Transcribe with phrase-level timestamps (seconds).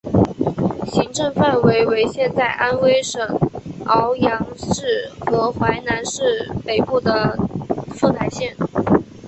[0.91, 3.21] 行政范围为现在安徽省
[3.85, 7.37] 阜阳市和淮南市北部的
[7.95, 8.57] 凤台县。